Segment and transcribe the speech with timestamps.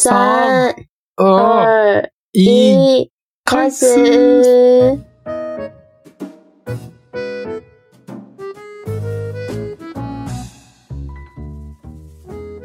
[0.00, 0.76] 三、
[1.16, 3.10] 二、一、一，
[3.44, 4.96] 开开始。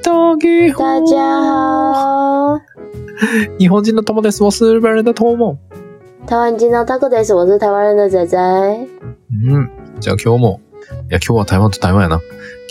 [0.03, 2.61] 大家好。
[3.57, 4.43] 日本人の友です。
[4.43, 5.57] 我是日本人的友。
[6.27, 7.33] 台湾金のタコです。
[7.33, 8.37] 我是台湾人的仔仔。
[8.37, 9.71] うん。
[9.99, 10.61] じゃあ今日も、
[11.09, 12.21] いや今日は台湾と台湾やな。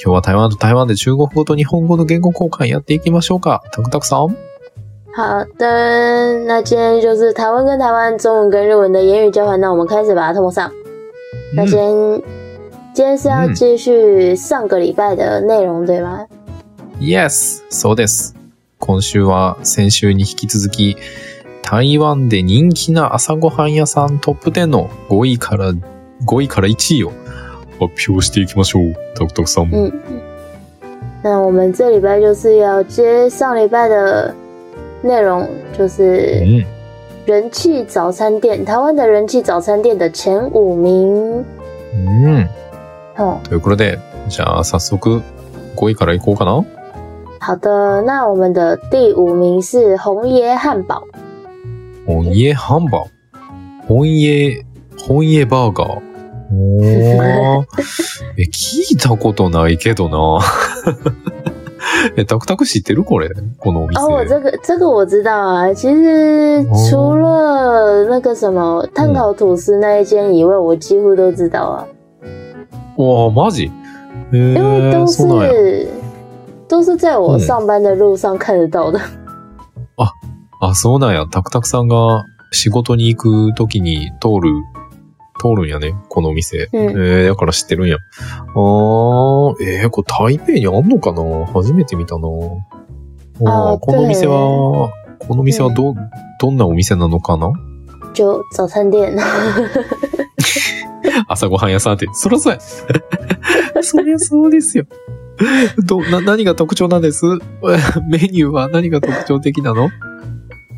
[0.00, 3.64] 今日は台湾と台湾で中国語と日本語の言語交換やっていきましょうか。
[3.72, 4.36] タクタクさん。
[5.14, 10.72] 好的，那今天就是台湾跟台湾中文跟日文的言语交换，那我们开始把它通上。
[11.54, 12.22] 那今天、
[12.94, 16.26] 今天是要继续上个礼拜的内容，对吗
[16.98, 18.34] ？Yes, そうです。
[18.78, 20.96] 今週は先週に引き続き、
[21.60, 25.74] 台湾で人気な朝ごはん屋さんトップ10の5位から、
[26.24, 27.12] 5位から1位を
[27.78, 28.94] 発表していきましょう。
[29.14, 29.68] タクタクさん。
[29.74, 29.92] 嗯，
[31.22, 34.34] 那我们这礼拜就是要接上礼拜的
[35.02, 36.66] 内容，就是うん。
[37.24, 41.44] 人气早餐店，台湾的人气早餐店的前五名。
[41.94, 42.48] うん。
[43.16, 45.22] 哦，ということで、じゃあ早速
[45.76, 46.64] 5位からいこうかな。
[47.40, 51.02] 好的，那我们的第五名是红椰汉堡。
[52.06, 53.06] 本家ハンバー。
[53.86, 54.64] 本家、
[55.08, 56.02] 本家バーガー？
[56.52, 57.66] おー。
[58.38, 60.40] え、聞いたことないけどな。
[62.16, 63.28] え、タクタク知ってるこれ？
[63.58, 64.00] このお店。
[64.00, 65.72] 哦，我这个这个我知道啊。
[65.72, 71.86] 其实除了那个什么碳烤吐司那一间以外，我几乎都知道啊，
[72.96, 73.70] わあ、マジ？
[74.32, 75.06] え因为ー、都。
[75.06, 75.88] 是
[76.68, 78.98] 都是在我嗯上班的路上看得到的。
[80.60, 81.26] あ、そうなんや。
[81.26, 83.18] タクタクさんが仕事に行
[83.50, 84.50] くときに通る、
[85.40, 85.94] 通るんやね。
[86.08, 86.68] このお店。
[86.72, 87.96] うんえー、だから知ってるんや。
[87.96, 91.46] あー、えー、これ台北にあんのかな？
[91.46, 92.28] 初めて見たな
[93.44, 94.92] ああーこの店は、
[95.26, 95.94] この店はど、
[96.40, 97.52] どんなお店なのかな？
[98.14, 99.16] 就早餐店，
[101.28, 102.06] 朝ごはん屋さんって。
[102.12, 102.60] そらそうや。
[103.82, 104.84] そりゃそうですよ。
[105.86, 107.24] ど、な、何が特徴なんです？
[108.06, 109.88] メニューは何が特徴的なの？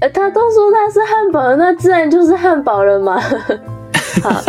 [0.00, 3.18] 呃他都说他是汉堡，那自然就是汉堡了嘛。
[4.22, 4.42] 好，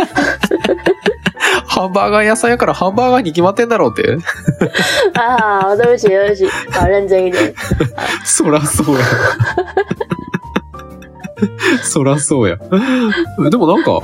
[1.66, 4.16] ハンバーガー屋さんやからハンバーガーに決まってんだろうって。
[5.18, 7.54] 啊，好，对不起，对不起，好，认真一点。
[8.24, 9.04] そらそうや。
[11.82, 12.56] そらそうや。
[12.56, 14.00] でもなんか、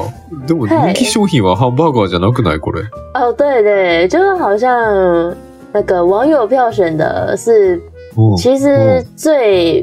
[0.46, 2.60] でも人気商品はハンバーガーじゃなくない？
[2.60, 2.82] これ。
[3.14, 5.34] 哦，对对，就是好像
[5.72, 7.80] 那个网友票选的是，
[8.16, 8.36] うん。
[8.36, 9.82] 其实最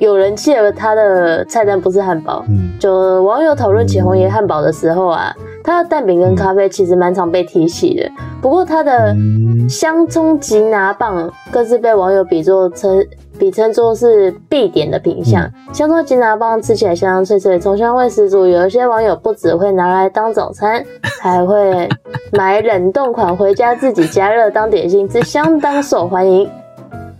[0.00, 2.44] 有人气的，它的菜单不是汉堡。
[2.48, 2.78] うん。
[2.78, 8.10] 就网友讨论起红椰汉堡的时候啊，它的蛋饼跟咖啡其实蛮常被提起的。
[8.42, 13.04] 不过它的うん香葱吉拿棒更是被网友比作称
[13.38, 15.50] 比称作是必点的品相。
[15.72, 18.46] 香葱吉拿棒吃起来香香脆脆，葱香味十足。
[18.46, 20.84] 有一些网友不只会拿来当早餐，
[21.20, 21.88] 还会
[22.32, 26.48] 买冷冻款回家自己加热当点心吃，相当受欢迎。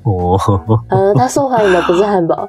[0.04, 2.48] おー呃，它受欢迎的不是汉堡，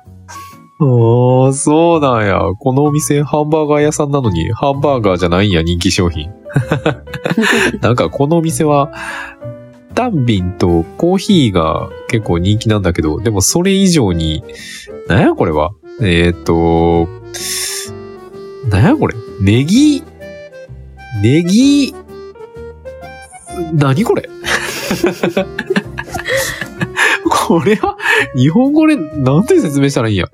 [0.85, 2.41] おーそうなんや。
[2.59, 6.31] このお店ハンバーガー屋さんなのに、ハンバーガーじゃないんや、人気商品。
[7.81, 8.91] なんかこのお店は、
[9.95, 14.43] ダンビンとコーヒーが結構人気なんだけど、でもそれ以上に、
[15.07, 15.71] なんやこれは？
[16.01, 17.07] えーっと、
[18.69, 19.15] なんやこれ？
[19.41, 20.03] ネギ、
[21.23, 21.95] ネギ、
[23.75, 24.29] 何これ？
[27.47, 27.97] これは、
[28.35, 30.27] 日本語でなんて説明したらいいんや？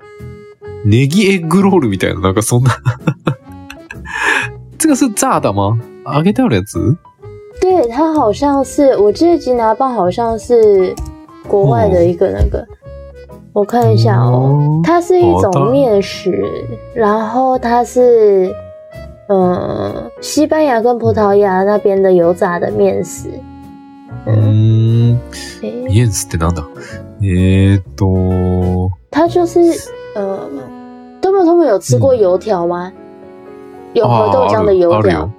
[0.85, 2.71] ネギエッグロールみたいな、なんかそんな。
[4.77, 6.97] 这个是炸的吗揚げてあるやつ？
[7.61, 10.95] 对，它好像是，我记得吉拿棒好像是
[11.47, 12.65] 国外的一个那个，
[13.51, 16.31] 我看一下哦，它是一种面食，
[16.95, 18.55] 然后它是，
[19.27, 23.27] 嗯，西班牙跟葡萄牙那边的油炸的面食，
[24.25, 25.19] うーん。
[25.61, 25.85] 诶。
[25.89, 26.63] ミエンスってなんだ？
[27.21, 29.59] えーっと、它就是，
[30.15, 30.49] 呃，
[31.21, 32.91] 他们他们有吃过油条吗？
[33.93, 35.29] 有あ合豆浆的油条？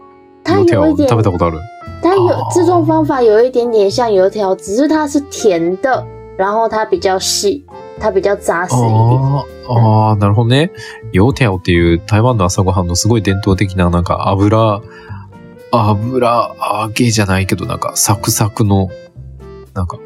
[0.42, 1.58] 它有一点食べたことある。
[2.02, 6.04] 它有哦制作方法有一点点像油条，只是它是甜的，
[6.36, 7.64] 然后它比较细，
[8.00, 8.90] 它比较扎实一点。
[8.90, 10.70] あーあー、なるほどね。
[11.12, 14.80] ヨテャオっていう台湾の朝ごはんのすごい伝統的ななんか油、
[15.70, 16.50] 油
[16.82, 18.88] 揚げじゃないけどなんかサクサクの、
[19.74, 19.98] なんか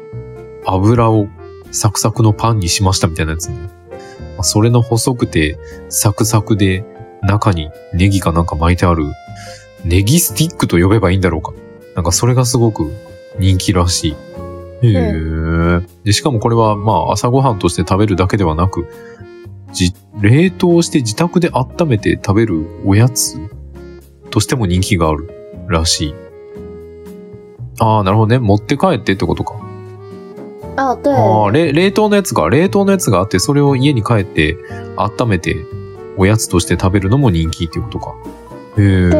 [0.67, 1.27] 油を
[1.71, 3.55] サクサクのパンにしましたみたいなやつね。
[4.35, 5.57] まあそれの細くて
[5.89, 6.83] サクサクで
[7.21, 9.05] 中にネギかなんか巻いてある
[9.83, 11.53] ネギスティックと呼べばいいんだろうか。
[11.95, 12.91] なんかそれがすごく
[13.39, 14.15] 人気らしい。
[14.81, 15.81] へえ。
[16.03, 18.87] で、しかもこれは、まあ、朝ごはんとして食べるだけではなく、
[19.71, 23.37] じ、冷凍して自宅で温めて食べるおやつ
[24.31, 25.29] としても人気がある
[25.67, 26.15] らしい。
[27.79, 28.39] ああ、なるほどね。
[28.39, 29.64] 持って帰ってってことか。
[30.77, 34.57] 哦，对，ああ、冷冷凍のやつが、冷凍のやつがあって、それを家に帰って
[34.97, 35.55] 温めて
[36.17, 38.13] おやつとして食べるのも人気っていうことか。
[38.77, 39.11] へえ。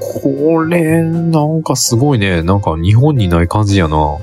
[0.00, 2.42] これ、なんかすごいね。
[2.42, 4.18] なんか日本にない感じやな。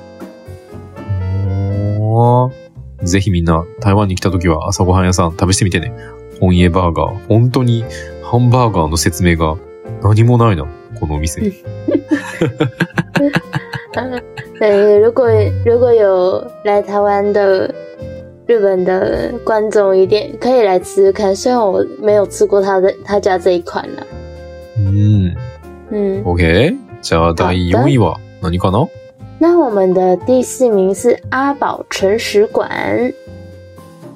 [3.03, 5.93] ぜひみんな台湾に来た時は朝ごはん屋さん試してみてね。
[6.39, 7.27] 本家バーガー。
[7.27, 7.85] 本当に
[8.23, 9.55] ハンバーガーの説明が
[10.03, 10.65] 何もないな。
[10.99, 11.41] このお店。
[14.59, 15.27] 哎，如果
[15.65, 17.73] 如果有来台湾的
[18.45, 21.33] 日本的观众一定，可以来吃吃看。
[21.33, 24.03] 虽然我没有吃过他的他家这一款了。
[24.77, 25.33] 嗯
[25.91, 28.87] 嗯，OK，じゃあ第二位は、何かな？
[29.39, 32.69] 那我们的第四名是阿宝纯食馆。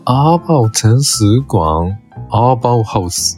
[0.04, 1.96] 阿宝纯食馆，
[2.32, 3.36] 阿宝 House。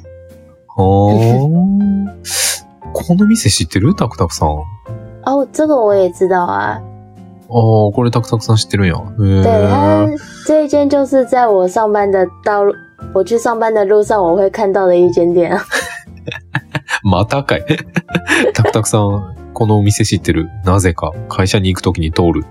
[0.76, 1.14] 哦，
[2.94, 4.64] この店知ってるタクタクさん？
[5.24, 6.82] 啊，这个我也知道啊。
[7.56, 8.96] あー、これタクタクさん知ってるんや。
[8.96, 10.18] へ对，它ー。
[10.46, 12.74] 这一间就是在我上班的道路，
[13.14, 15.64] 我去上班的路上我会看到的一间店啊。
[17.04, 17.64] またかい。
[18.54, 20.50] タクタクさん、このお店知ってる？
[20.66, 22.44] なぜか、会社に行くときに通る。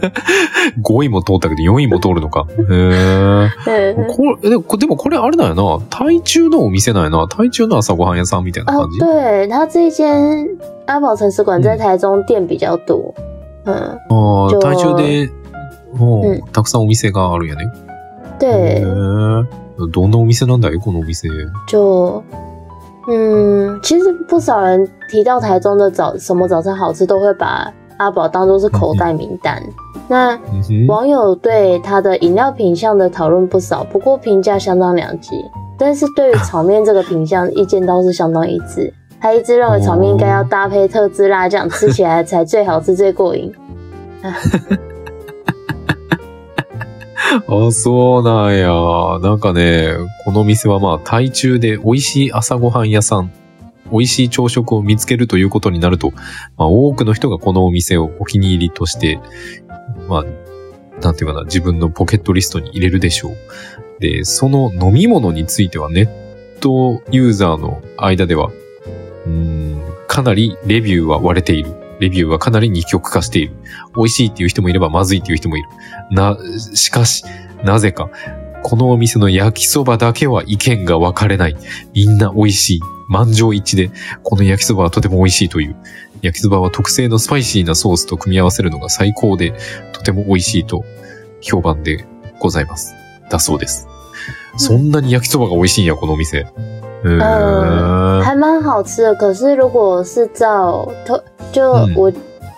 [0.82, 2.46] 5位も通ったけど4位も通るのか？
[2.48, 3.48] へー。
[3.66, 4.48] 对，これ、
[4.78, 5.78] でもこれあれなんやな。
[5.90, 7.26] 台中のお店なんやな。
[7.28, 10.46] 台中の朝ごはん屋さんみたいな哦感じ？，对，它这一间
[10.86, 13.12] 阿宝城市馆在台中店比较多。
[13.18, 13.31] 嗯，あ
[13.65, 15.29] あ、じゃあ台中で、
[15.93, 17.65] もううたくさんお店があるんやね。
[18.39, 19.45] へ对，ー
[19.91, 21.27] どんなお店なんだいこのお店。
[21.67, 22.21] 就
[23.09, 29.61] 嗯，其实不少人提到台中的早什么早餐好吃，都会把阿宝当做是口袋名单。
[30.09, 35.31] 那うんふん网友对它的饮料品相的讨论不少，不过评价相当两极。
[35.77, 38.93] 但是对于炒面这个品相，意见倒是相当一致。
[39.22, 43.52] 他一致认为炒面应该要搭配特制辣酱，吃起来才最好吃、最过瘾。
[47.46, 48.68] あ、そうなんや。
[49.20, 53.30] なんかね、この店はまあ、台中で美味しい朝ごはん屋さん、
[53.92, 56.10] 美味しい朝食を見つけるということになると、
[56.56, 59.20] まあ、多くの人がこのお店をお気に入りとして、
[60.08, 60.24] まあ、
[61.00, 63.36] なんていうかな、自分のポケットリストに入れるでしょう。
[64.00, 66.08] で、その飲み物についてはネッ
[66.58, 68.50] トユーザーの間では、
[69.26, 71.74] うーん、かなりレビューは割れている。
[72.00, 73.54] レビューはかなり二極化している。
[73.96, 75.68] 美味しいっていう人もいればまずいっていう人もいる。
[76.10, 76.36] な、
[76.74, 77.24] しかし、
[77.64, 78.10] なぜか、
[78.64, 81.56] このお店の焼きそばだけは意見が分かれない。
[81.94, 82.80] みんな美味しい。
[83.08, 83.90] 満場一致で、
[84.22, 85.76] この焼きそばはとても美味しいという。
[86.22, 89.52] 焼きそばは特製のスパイシーなソースと組み合わせるのが最高で、
[89.92, 90.84] とても美味しいと
[91.40, 92.06] 評判で
[92.38, 92.94] ございます。
[93.28, 93.88] だそうです。
[94.56, 96.46] そんなに焼きそばが美味しいんや、このお店。
[97.03, 98.21] うーん。
[98.21, 99.15] 还蛮好吃的。
[99.15, 101.21] 可是如果是照托
[101.51, 102.11] 就嗯我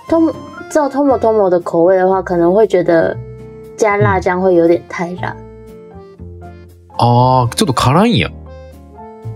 [0.07, 0.33] 托
[0.69, 3.15] 照 Tomo Tomo 的口味的话，可能会觉得
[3.77, 5.35] 加辣酱会有点太辣。
[6.97, 8.29] あー、ちょっと辛いんや。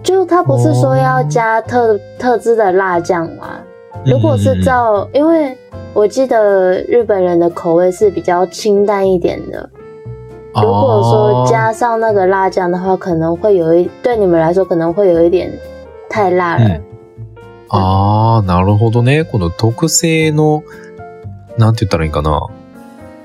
[0.03, 3.59] 就它不是说要加特特制的辣酱吗？
[4.05, 5.57] 如果是照，因为
[5.93, 9.69] 我记得日本人的口味是比较清淡一点的。
[10.62, 15.52] 如果说加上那个辣酱的话，可能会有一对你们来说可能会有一点
[16.10, 16.80] 太辣了。
[17.70, 19.24] あー、なるほどね。
[19.24, 20.62] この特製の、
[21.58, 22.48] なんて言ったらいいかな。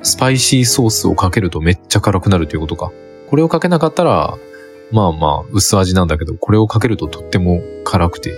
[0.01, 2.91] スパイシーソースをかけるとめっちゃ辛くなるということか。
[3.29, 4.36] これをかけなかったら、
[4.91, 8.34] まあまあ、薄味なんだけど、これをかけるととっても辛くて、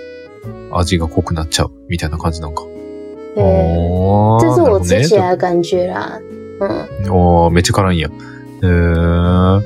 [0.72, 2.64] 味が濃くなっちゃう、みたいな感じなんか。
[3.36, 6.20] 对，おー这是我吃起来的感觉啦。
[6.60, 8.10] 嗯，ほどねおーめっちゃ辛いんや。
[8.66, 9.62] えー、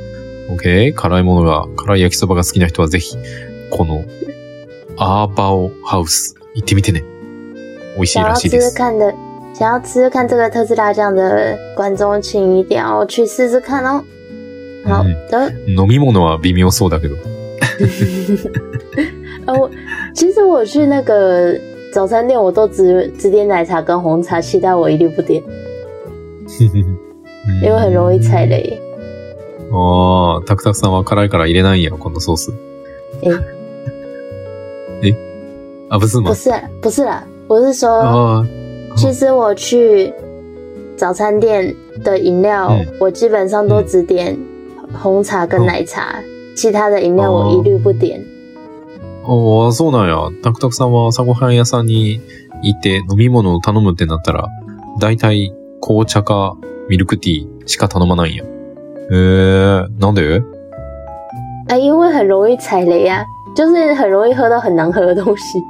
[0.56, 0.94] OK。
[0.94, 3.16] 辛いものが、辛い焼きそばが好きな人はぜひ、
[3.72, 4.04] この、
[4.98, 7.04] アーバオハウス、行ってみてね。
[7.96, 8.76] 美味しいらしいです。
[9.52, 14.04] 想要吃吃看这个特制辣酱的观众，请一定要去试试看哦。
[14.86, 17.16] 好的，飲み物は微妙そうだけど。
[19.48, 19.70] 呃，我
[20.14, 21.60] 其实我去那个
[21.94, 25.44] 早餐店，我都只只点奶茶跟红茶，其他我一律不点，
[27.62, 28.80] 因为很容易踩雷。
[29.72, 32.54] ああ、タクタクさんは辛いから入れないんや、このソース。
[33.22, 33.30] え？
[35.10, 35.16] え？
[35.90, 36.34] あ、不是吗不？
[36.36, 38.46] 是啊不是啦，我是说，あ
[38.96, 40.14] 其实我去
[40.98, 44.38] 早餐店的饮料，嗯我基本上都只点
[44.94, 46.16] 红茶跟奶茶，
[46.56, 48.20] 其他的饮料我一律不点。
[49.24, 50.32] あ、ああ、そうなんや。
[50.42, 52.20] タクタクさんは朝ごはん屋さんに
[52.64, 54.48] 行って飲み物を頼むってなったら、
[55.00, 56.58] 大体紅茶か
[56.90, 58.44] ミルクティーしか頼まないんや。
[59.12, 60.42] えー、なんで
[61.70, 63.24] 啊，因为很容易踩雷啊，
[63.56, 65.60] 就是很容易喝到很难喝的东西。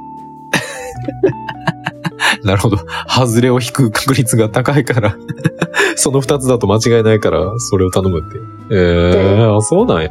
[2.44, 2.76] なるほど。
[3.08, 5.16] 外れを引く確率が高いから、
[5.96, 8.28] その二つだと間違いないから、それを頼むって。
[8.72, 10.10] えー、あそうなんや。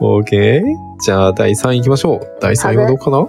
[0.00, 0.62] OK。
[1.00, 2.20] じゃあ、第3位行きましょう。
[2.40, 3.26] 第3位はどうかな？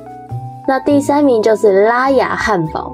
[0.68, 2.92] 那第三名就是拉雅汉堡，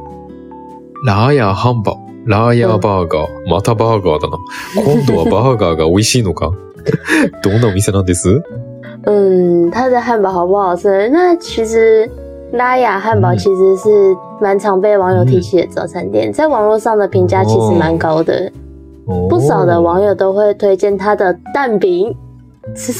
[1.05, 2.06] ラーヤーハンバー。
[2.27, 3.49] ラーヤーバーガー。
[3.49, 4.37] またバーガーだな。
[4.83, 6.51] 今度はバーガーが美味しいのか？
[7.41, 8.41] どんなお店なんです？
[9.05, 11.09] 嗯，它的汉堡好不好吃？
[11.09, 12.09] 那其实
[12.51, 18.51] 拉雅汉堡嗯其实是蛮常被网友提起的早餐店，在网络上的评价其实蛮高的，
[19.29, 22.13] 不少的网友都会推荐它的蛋饼
[22.75, 22.91] 吃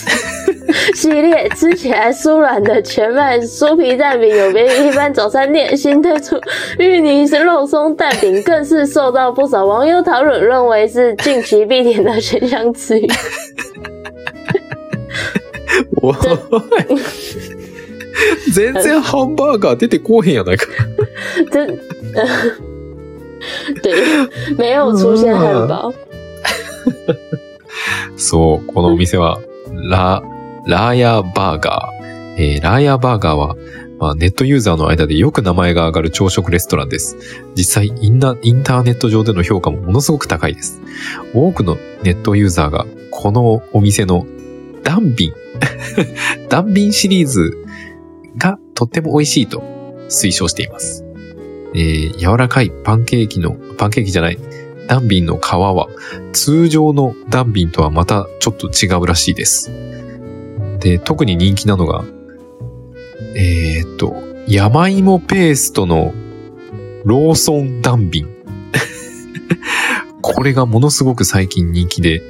[0.95, 6.41] 系列，吃起来酥软的全麦酥皮蛋饼有别于一般早餐店新推出
[6.79, 13.09] 芋泥肉松蛋饼，更是受到不少网友讨论，认为是近期必点的选项之一。
[16.03, 16.17] おい
[18.55, 20.67] 全然ハンバーガー出てこうへんやないか。
[21.51, 21.67] 这，
[22.15, 22.27] 呃，
[23.83, 23.95] 对，
[24.57, 25.93] 没有出现汉堡。
[28.17, 29.39] そう、このお店は、
[29.91, 30.23] ラ、
[30.68, 31.98] ラーヤーバーガー。
[32.40, 33.56] えーラーヤーバーガーは、
[34.00, 37.18] まあ、ネットユーザーの間でよく名前が上がる朝食レストランです。
[37.56, 40.82] 実際インナ、インターネット上での評価もものすごく高いです。
[41.34, 44.28] 多くのネットユーザーが、このお店の
[44.84, 45.34] ダンビン、
[46.50, 47.58] ダンビンシリーズ
[48.38, 49.64] がとっても美味しいと
[50.10, 51.06] 推奨しています。
[51.76, 54.38] えー柔らかいパンケーキの、パンケーキじゃない、
[54.88, 55.88] ダンビンの皮は
[56.34, 59.72] 通常のダンビンとはまたちょっと違うらしいです。
[60.80, 62.04] で、特に人気なのが、
[63.36, 64.16] えーっと、
[64.48, 66.14] 山芋ペーストの
[67.04, 68.28] ローソンダンビン。
[70.22, 72.22] これがものすごく最近人気で、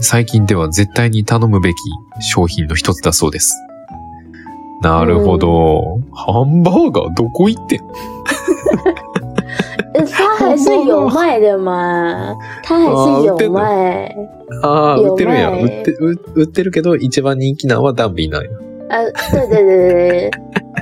[0.00, 1.76] 最近では絶対に頼むべき
[2.20, 3.52] 商品の一つだそうです。
[4.80, 6.00] なるほど。
[6.12, 7.80] ハンバーガーどこ行ってん？
[9.94, 14.14] 呃它还是有卖的嘛，它还是有卖。
[14.62, 15.50] ああ、売ってるんや。
[15.50, 18.50] 売って、売売ってるけど、一番人気なのはダンビンなんや。
[18.90, 20.30] 呃，对对对对对，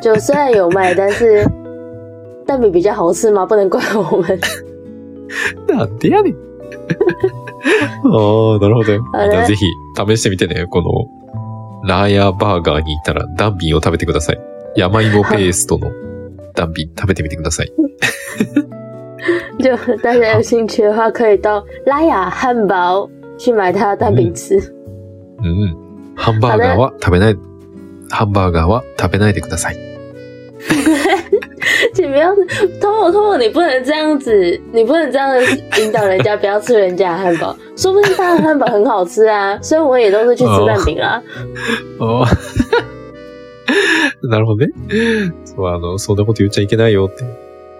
[0.01, 1.45] 就虽然有卖，但是
[2.47, 4.41] 蛋饼比较好吃嘛，不能怪我们。
[5.69, 6.35] なんでやねん。
[6.35, 6.37] あ
[8.07, 8.93] あ、なるほど。
[9.13, 9.31] あれ？
[9.31, 10.67] じゃあぜひ試してみてね。
[10.67, 10.89] この、
[11.89, 14.39] ラーヤーバーガーに行ったらダンビンを食べてください。
[14.77, 15.91] 山芋ペーストの
[16.55, 17.73] ダンビン食べてみてください。
[19.60, 24.56] 就大家有兴趣的话，可以到拉雅汉堡去买它的蛋饼吃。
[25.40, 25.82] うん。
[26.16, 27.38] ハンバーガーは食べない、
[28.10, 29.78] ハンバーガーは食べないでください。
[31.94, 32.36] 请不要，
[32.80, 35.36] 通我通我，你不能这样子，你不能这样
[35.80, 39.58] 引导人家不要吃人家的汉堡，说不定他的汉堡很好吃啊。
[39.62, 41.22] 所以我也都是去吃蛋饼啦。
[42.00, 42.28] ああ。
[44.24, 44.72] なるほどね。
[45.46, 47.24] そう、あの、そんなこと言っちゃいけないよって。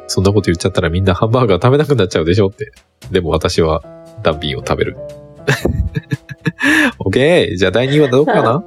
[0.07, 2.73] そんなこと言っちゃったらみんなハンバーガー食べなくなっちゃうでしょって。
[3.11, 3.83] でも私は
[4.23, 4.97] ダンビンを食べる。
[7.01, 7.57] OK!
[7.57, 8.63] じゃあ第2位はどうかな？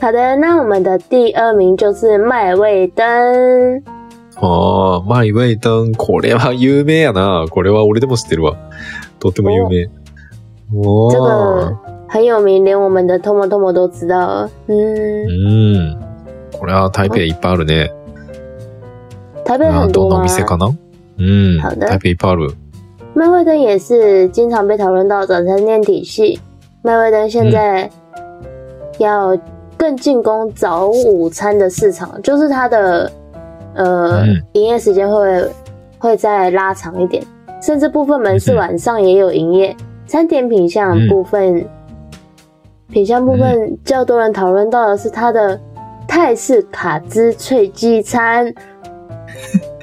[0.00, 3.82] 好的，那我们的第二名就是麦味登。
[4.36, 7.46] ああ、マイウェイタン、これは有名やな。
[7.50, 8.56] これは俺でも知ってるわ。
[9.18, 9.90] とっても有名。
[10.72, 16.00] お这ー个很有名，连我们的 Tomo Tomo 都知道嗯，ん。
[16.58, 17.92] これは台北いっぱいあるね。
[19.49, 20.23] 台北あ很多吗どんなお？
[20.23, 20.75] 店かな
[21.17, 21.61] うん。
[21.61, 22.53] 好的台北いっぱいある。
[23.13, 26.39] 麦味登也是经常被讨论到早餐店体系。
[26.81, 27.89] 麦味登现在
[28.97, 29.37] 要
[29.77, 33.09] 更进攻早午餐的市场，就是它的
[33.73, 35.49] 呃嗯营业时间会
[35.97, 37.23] 会再拉长一点，
[37.61, 39.75] 甚至部分门市嗯哼晚上也有营业。
[40.07, 41.65] 餐点品相嗯部分，
[42.91, 45.59] 品相部分较多人讨论到的是它的
[46.07, 48.53] 泰式卡兹脆鸡餐。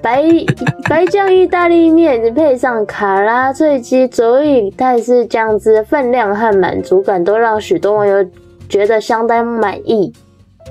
[0.02, 0.46] 白
[0.84, 8.24] 白酱意大利面配上卡拉脆鸡，佐以泰式酱汁，分量和满足感都让许多网友
[8.70, 10.14] 觉得相当满意。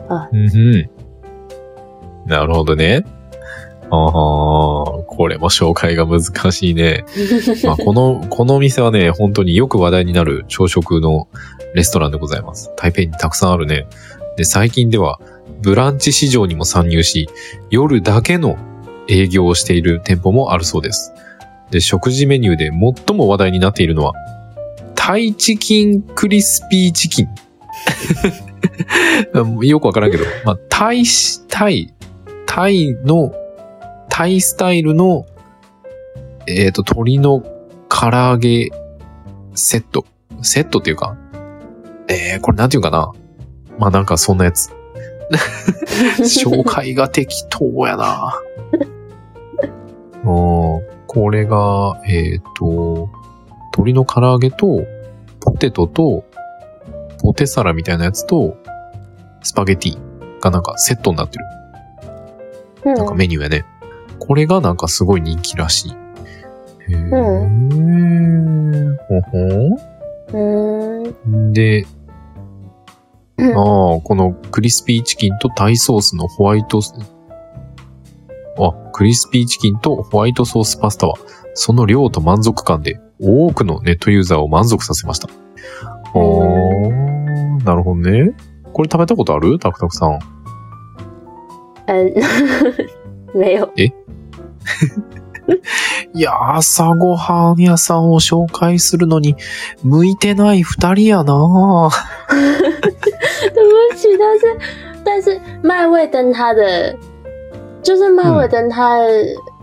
[0.09, 0.89] うんうん。
[2.27, 3.05] なるほどね。
[3.89, 4.03] ああ、
[5.07, 7.05] これも紹介が難しいね。
[7.65, 11.29] まあ、この、このお店はね、本当によく話題になる朝食の
[11.75, 12.73] レストランでございます。
[12.77, 13.87] 台北にたくさんあるね。
[14.37, 15.21] で、最近では、
[15.63, 17.29] ブランチ市場にも参入し、
[17.71, 18.57] 夜だけの
[19.09, 21.13] 営業をしている店舗もあるそうです。
[21.71, 24.13] で、食事メニューで最も話題になっているのは、
[24.95, 27.29] タイチキンクリスピーチキン。
[29.63, 31.93] よくわからんけど、まあ、タイし、タイ、
[32.47, 33.33] タイの、
[34.09, 35.27] タイスタイルの、
[36.47, 37.45] えっ、と、鶏の皮
[37.89, 38.71] 唐揚げ
[39.55, 40.05] セット。
[40.43, 41.17] セットっていうか、
[42.09, 43.13] えー、これなんていうかな。
[43.79, 44.71] まあなんかそんなやつ。
[46.19, 48.35] 紹介が適当やな。
[50.25, 53.09] うんこれが、えっ、と、
[53.73, 54.85] 鶏の唐揚げと、
[55.41, 56.25] ポテトと、
[57.23, 58.57] ポテサラみたいなやつと、
[59.43, 59.99] スパゲティ
[60.41, 61.45] がなんかセットになってる。
[62.85, 63.65] 嗯なんかメニューやね。
[64.19, 65.93] これがなんかすごい人気らしい。
[66.93, 68.97] へー。
[69.09, 69.39] ほほ
[70.35, 71.15] 嗯
[71.49, 71.87] んで、
[73.39, 76.95] ああ、このクリスピーチキンとタイソースのホワイトス、
[78.59, 81.15] あ、クリスピーチキンとホワイトソースパスタは、
[81.55, 85.29] その量と満足感で多くのネットユーザーを満足させました。
[85.29, 88.35] あー、なるほどね。
[88.73, 89.59] これ食べたことある？
[89.59, 90.19] タクタクさん。
[91.89, 92.15] 嗯，
[93.35, 93.71] 没有。
[96.15, 99.37] いや、朝ごはん屋さんを紹介するのに、
[99.83, 101.91] 向いてない二人やな
[103.03, 103.13] 对
[103.53, 104.57] 不起，但是
[105.05, 106.95] 但是麦味登它的
[107.83, 108.99] 就是麦味登它，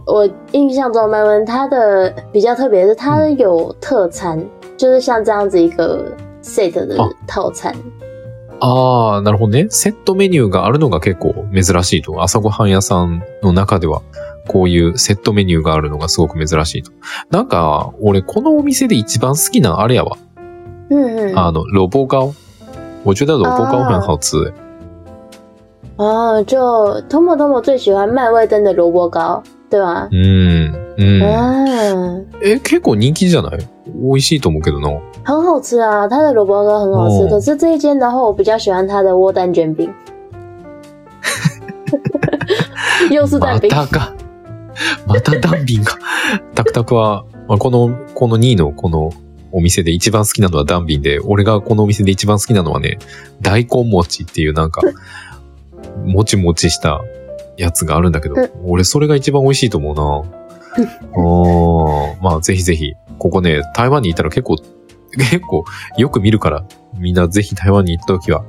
[0.05, 4.43] 我印象中麦味登它的比较特别的是它有特餐，
[4.77, 6.11] 就是像这样子一个
[6.41, 7.73] set 的哦套餐。
[8.59, 9.67] ああ、なるほどね。
[9.69, 12.21] セットメニューがあるのが結構珍しいと。
[12.23, 14.01] 朝ごはん屋さんの中では、
[14.47, 16.91] こういうセットメニューがあるのがすごく珍しいと。
[17.29, 20.15] なんか、俺このお店で一番好きなあれやわ。
[20.89, 22.33] 嗯嗯，あの、萝卜糕。
[23.03, 24.37] 我觉得萝卜糕很好吃。
[25.97, 26.57] 哦，就
[27.09, 30.07] Tomo Tomo 最喜欢麦味登的萝卜糕，对吗？
[30.11, 30.73] うん。
[30.97, 31.23] うん。
[31.23, 33.59] 啊，え、結構人気じゃない？
[33.85, 34.89] 美味しいと思うけどな。
[35.23, 37.23] 很好吃啊，它的萝卜糕很好吃。
[37.25, 39.89] 哦可是这一间的话，我比较喜欢它的窝蛋卷饼，
[43.11, 43.69] 又是蛋饼。
[43.69, 44.13] またか。
[45.07, 45.97] またダンビンか。
[46.55, 49.11] タクタクは、まあ、この、この2位のこの
[49.53, 52.97] お店で一番好きなのはダンビンで、俺がこのお店で一番好きなのはね、
[53.39, 54.81] 大根餅っていうなんか、
[56.05, 57.01] もちもちした
[57.55, 60.03] やつがあるんだけどうん、俺それが一番美味しいと思うな。
[61.13, 64.55] あーまあぜひぜひ、ここね、台湾に行ったら結構、
[65.15, 65.63] 結構
[65.97, 66.65] よく見るから、
[66.97, 68.43] みんなぜひ台湾に行った時は、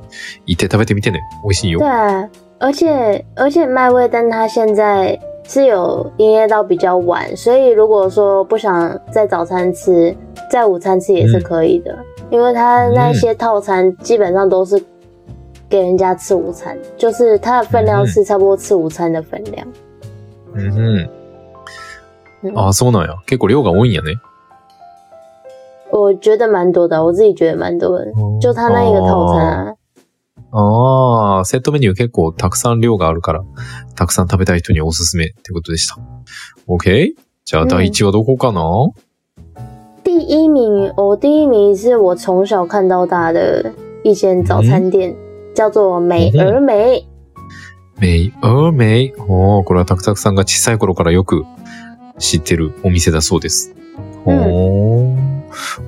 [0.47, 1.21] 行って食べてみてね。
[1.43, 1.87] 美味しいよ对。
[1.87, 10.17] 啊，而且而且麦味登它现在是有营业到比较晚，所以如果说不想在早餐吃，
[10.55, 11.99] 在午餐吃也是可以的，
[12.31, 14.81] 因为它那些套餐基本上都是
[15.69, 19.67] 给人家吃午餐，就是它的分量是差不多吃午餐的分量。
[20.55, 21.09] うんうん。
[22.45, 23.17] 嗯ああ、そうなんや。
[23.27, 24.15] 結構量が多いんやね。
[25.91, 28.07] 我觉得蛮多的，我自己觉得蛮多的，
[28.41, 29.75] 就它那一个套餐啊。
[30.53, 33.43] ああ、セットメニュー結構たくさん量があるから、
[33.97, 35.99] たくさん食べたい人におすすめってことでした。
[36.69, 37.15] OK?
[37.45, 38.63] じゃあ第1位はどこかな、
[40.15, 41.17] 第一名哦！
[41.17, 43.73] 第一名是我从小看到大的
[44.05, 45.13] 一间早餐店，
[45.53, 47.05] 叫做美而美。
[47.99, 51.45] 美而美哦，これはタクタクさんが小さい頃からよく
[52.19, 53.75] 知ってるお店だそうです。
[54.25, 55.17] 哦，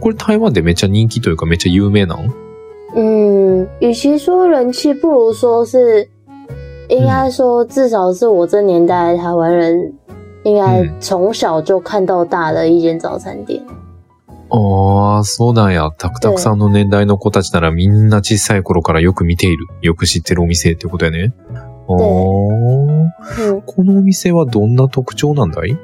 [0.01, 2.33] これ台湾でめっちゃ人気というかめっちゃ有名なん？
[2.97, 6.09] 嗯，与其说人气，不如说是
[6.89, 9.95] 应该说至少是我这年代台湾人
[10.43, 13.63] 应该从小就看到大的一间早餐店。
[14.49, 15.91] ああ、そうなんや。
[15.99, 21.33] タクタクさんの年代の子たちならみんな小さい頃からよく見ている、よく知ってるお店ってことやね。
[21.89, 25.77] おー嗯このお店はどんな特徴なんだい？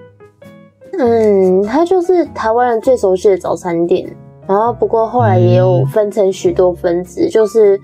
[0.98, 4.14] 嗯，它就是台湾人最熟悉的早餐店。
[4.46, 7.80] 然后不过后来也有分成许多分支，就是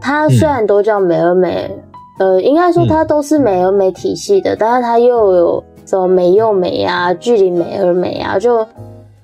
[0.00, 1.70] 它虽然都叫美而美，
[2.18, 8.66] 呃，应该说它都是美而美体系的，但是它又有什么美又美啊、距离美而美啊，就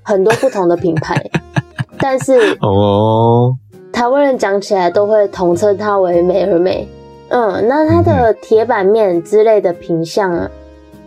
[0.04, 1.16] 很多不同的品牌。
[1.98, 3.56] 但是哦，
[3.92, 6.88] 台湾人讲起来都会统称它为美而美。
[7.30, 10.50] 嗯，那它的铁板面之类的品相啊，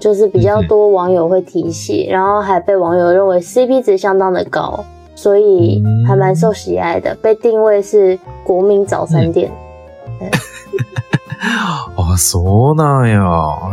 [0.01, 4.85] 就是比较多网友会提起，然后还被网友认为 CP 值相当的高，
[5.15, 9.51] 所以还蛮受喜爱的，被定位是国民早餐店。
[11.97, 13.23] あ、そうなんや。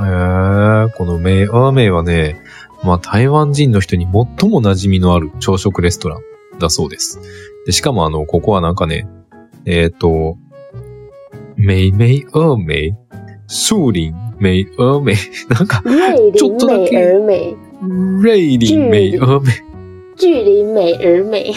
[0.05, 2.35] へえ、このメイアーメイはね、
[2.82, 4.12] まあ台湾人の人に最
[4.48, 6.20] も馴染みのある朝食レストラン
[6.58, 7.20] だそうです。
[7.66, 9.06] で、しかもあの、ここはなんかね、
[9.66, 10.36] えっ、と、
[11.56, 12.92] メイメイアーメイ、
[13.46, 15.16] 树林メイアーメイ、
[15.52, 15.82] なんか、
[16.34, 17.56] ちょっとだけ而美，
[18.22, 19.54] レイリンメイアーメイ、
[20.16, 21.54] 距离美而美，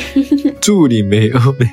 [0.60, 1.70] 樹林メイアーメイ。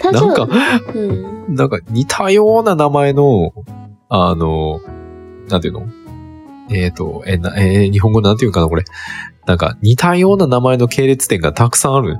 [0.00, 0.48] 它就なんか、
[0.94, 3.52] 嗯なんか似たような名前の、
[4.08, 4.80] あの、
[5.48, 5.86] なんていうの？
[6.70, 8.84] えっ、と、えな、えー日本語なんていうかな、これ。
[9.46, 12.18] なんか似たような名前の系列店がたくさんある。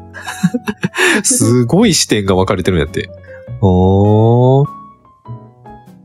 [1.25, 3.09] すごい視点が分かれてるんやって。
[3.61, 4.69] おー。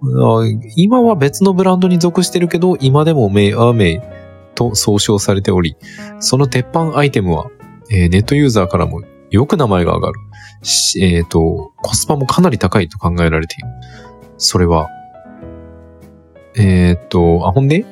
[0.01, 0.45] あ
[0.77, 3.99] 今は別のブランドに属してるけど、今でもメイ・アーメイ
[4.55, 5.75] と総称されており、
[6.19, 7.47] その鉄板アイテムは、
[7.91, 10.19] えーネットユーザーからもよく名前が上がる。
[10.61, 13.67] しえっ、と、コスパもかなり高いと考えられている。
[14.37, 14.89] それは、
[16.57, 17.85] えっ、と、あ、ほんで？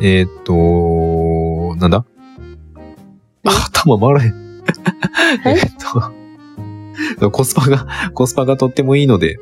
[0.00, 2.04] えっ、と、なんだ？
[3.46, 4.34] あ、頭回らへん。
[5.44, 5.50] え？
[5.50, 5.70] えっ
[7.20, 9.38] と、 コスパが、コスパがとってもいいので、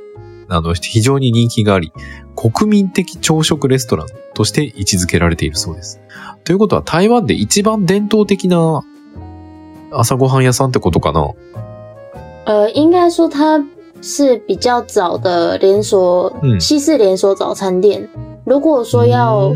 [0.49, 1.93] あの、非常に人気があり、
[2.37, 6.01] 国民的朝食レストランとして位置づけられているそうです。
[6.45, 8.83] ということは、台湾で一番伝統的な
[9.91, 11.31] 朝ごはん屋さんってことかな？
[12.45, 13.65] 呃，应该说它
[14.03, 16.59] 是比较早的连锁、嗯。
[16.61, 18.09] 西式连锁早餐店。
[18.45, 19.53] 如果说要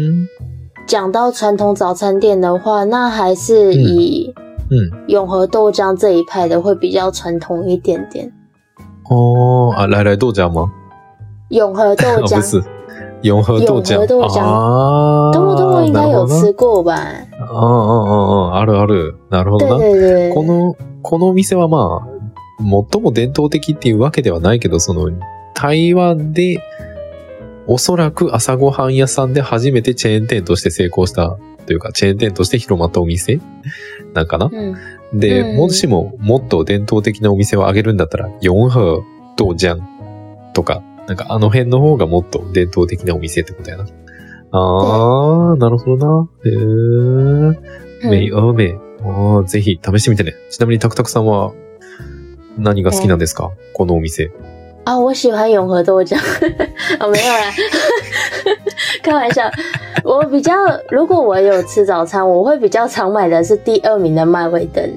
[0.86, 4.32] 讲到传统早餐店的话，那还是以
[4.70, 5.08] うん。
[5.08, 8.32] 永和豆浆这一派的会比较传统一点点。
[9.10, 10.70] 哦，啊，来来豆浆吗？
[11.50, 12.62] 永和豆 哦，不浆，是，
[13.22, 13.94] 永和豆浆。
[13.94, 16.98] 永和豆浆啊，东东东应该有吃过吧？
[17.38, 18.54] うんうんうんうん。
[18.54, 19.14] あるある。
[19.30, 19.84] なるほ对どな。
[19.84, 22.08] 对对，この、このお店はまあ、
[22.58, 25.10] 最も伝統的っていうわけではないけど、その、
[25.54, 26.58] 台湾で、
[27.66, 33.40] おそらく朝ごはん屋さんで初めてチェーン店として成功したというか、チェーン店として広まったお店
[34.14, 34.50] なんかな？
[34.52, 34.76] 嗯
[35.12, 38.68] で、うんもしももっと伝統的なお店を挙げるんだったら、四和
[39.38, 39.80] 豆浆
[40.52, 43.86] とか、なんかあの辺の方がもっと伝統的なお店ってことやな。
[44.52, 46.28] あー、なるほどな。
[46.44, 48.08] へー。
[48.08, 48.72] メイ嗯，アーメイ。
[48.72, 50.34] あーぜひ試してみてね。
[50.50, 51.52] ちなみにタクタクさんは
[52.58, 54.30] 何が好きなんですか、このお店。
[54.86, 56.16] 啊，我喜欢永和豆浆。
[57.00, 57.50] 哦，没有啦，
[59.02, 59.42] 开玩笑。
[60.04, 60.52] 我比较，
[60.90, 64.88] 如果我有吃早餐，我会比较常买的是第二名的麦味登。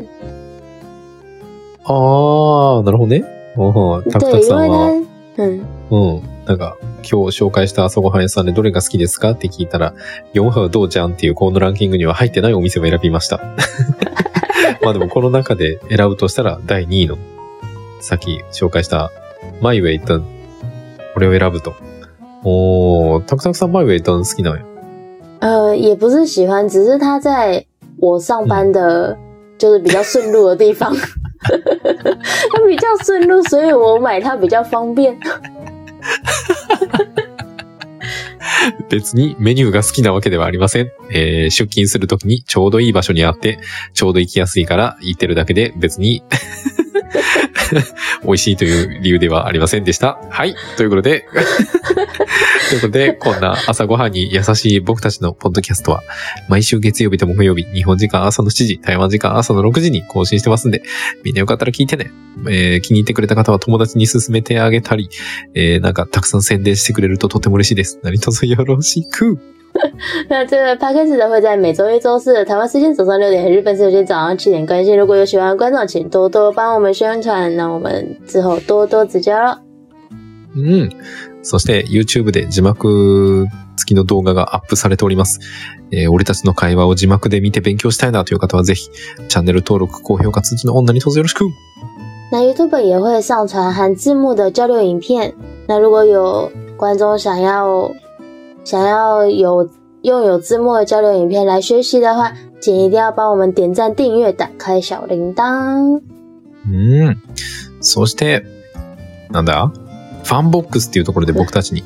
[1.86, 3.24] あー、なるほどね。
[3.58, 6.22] おータクタクさんは、为它，嗯，うん。
[6.46, 9.32] なんか、今日紹介した朝ごはん屋さんでどれが好きですか？
[9.32, 9.96] って聞いたら、
[10.34, 13.40] 四波どうちゃんっていうこのランキングには入ってないお店を選びました。
[14.86, 17.18] まあでもこの中で選ぶとしたら第2位の、
[18.02, 19.10] さっき紹介した
[19.62, 20.26] マイウェイタン、
[21.14, 21.74] これを選ぶと。
[22.44, 24.66] おー、たくさんさんマイウェイタン好きなんや。
[25.42, 27.66] 呃，也不是喜欢，只是它在
[27.98, 29.18] 我上班的，
[29.58, 30.96] 就是比较顺路的地方，
[31.44, 35.18] 它比较顺路，所以我买它比较方便。
[38.90, 40.90] 別にメニューが好きなわけではありません。
[41.12, 43.60] えー出勤するときにちょうどいい場所にあって、
[43.94, 46.24] ちょうど行きやすいから行ってるだけで別に
[48.24, 50.20] 美味しいという理由ではありませんでした。
[50.30, 50.56] はい。
[50.78, 51.26] ということで、
[52.70, 56.02] ということで、こんな朝ごはんに優しい僕たちのポッドキャストは、
[56.48, 60.84] 毎週月曜日と木曜日、日本時間朝の7時、台湾時間朝の6時に更新してますんで、
[61.24, 62.12] みんなよかったら聞いてね。
[62.48, 65.10] えー気に入ってくれた方は友達に勧めてあげたり、
[65.54, 68.00] えーなんかたくさん宣伝してくれるととても嬉しいです。
[68.04, 69.59] 何卒よろしく。
[70.30, 74.98] 那这个 podcast 呢会在每周一、周四的台湾时间早上六点和日本时间早上七点更新。
[74.98, 79.58] 如果有喜欢的观众，请多多帮我们宣传，那我们之后多多指教喽。
[80.56, 80.90] うん。
[81.42, 85.40] そして YouTube で字幕付きの動画がアップされております。
[85.92, 88.90] えー俺たちの会話を字幕で見て勉強したいなという方はぜひ、
[89.28, 91.46] チャンネル登録、高評価、通知の女にどうぞよろしく。
[92.32, 95.34] 那 YouTube 也会上传含字幕的交流影片。
[95.66, 97.90] 那如果有观众想要
[98.64, 99.70] 想要有
[100.02, 106.02] 用有字幕的交流影片来学习的话，请一定要帮我们点赞、订阅、打开小铃铛。
[106.68, 107.18] うん。
[107.82, 108.46] そして、
[109.32, 109.72] なんだ？
[110.24, 111.84] ファンボックスっていうところで僕たちに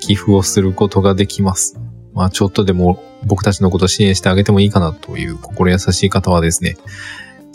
[0.00, 1.78] 寄付をすることができます。
[2.12, 6.76] まあちょっとでも僕たちのことを支援してあげてもいいかなという心優しい方はですね、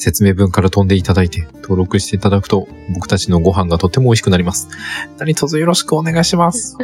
[0.02, 4.68] 説明文から飛んでいただいて登録していただくと僕たちのご飯がとても美味しくなります。
[5.20, 6.76] 何卒よろしくお願いします。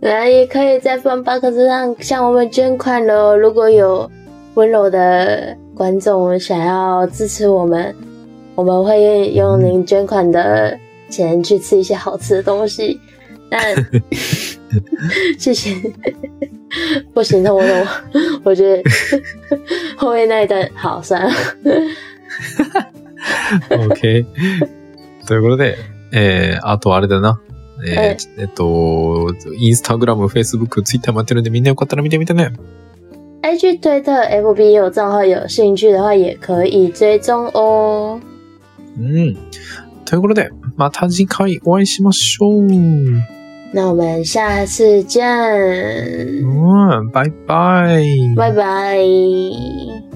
[0.00, 3.36] 那也可以在 Fun Box 上向我们捐款喽。
[3.36, 4.08] 如果有
[4.54, 7.92] 温柔的观众想要支持我们，
[8.54, 10.78] 我们会用您捐款的
[11.10, 13.00] 钱去吃一些好吃的东西。
[13.50, 13.58] 那
[15.38, 15.74] 谢谢，
[17.12, 17.86] 不行的，我我
[18.44, 18.82] 我觉得
[19.96, 21.30] 后面那一段好算了。
[23.70, 24.26] OK。
[25.26, 25.76] ということで、
[26.12, 27.40] えー、あとあれだな。
[27.86, 32.52] えーえっと、インスタグラム、フェイスブック、ツイッターもやってるんでみんなよかったら見てみてね。
[33.42, 38.20] IG、推特、FB 也有账号，有兴趣的话也可以追踪哦。
[38.96, 39.36] うん。
[40.04, 42.68] ということで、また次回お会いしましょう。
[43.74, 45.26] 那我们下次见，
[46.44, 48.34] うん、バイバイ。
[48.36, 50.13] 拜拜。